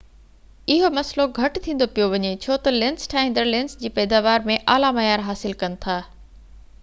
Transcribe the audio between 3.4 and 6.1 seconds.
lens جي پئداوار ۾ اعليٰ معيار حاصل ڪن ٿا